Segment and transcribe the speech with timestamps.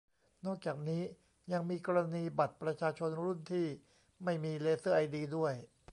[0.45, 1.01] นอกจากนี้
[1.53, 3.65] ยังมีกรณีบัตรประชาชนรุ่นที่
[4.23, 5.53] ไม่มีเลเซอร์ไอดีด้วย